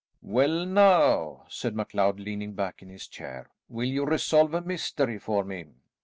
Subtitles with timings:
[0.23, 5.43] "Well, now," said MacLeod leaning back in his chair, "will you resolve a mystery for
[5.43, 5.65] me?